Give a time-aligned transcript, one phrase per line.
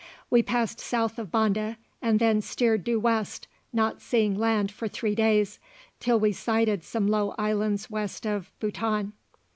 [0.31, 5.13] We passed south of Banda, and then steered due west, not seeing land for three
[5.13, 5.59] days,
[5.99, 9.13] till we sighted some low islands west of Bouton.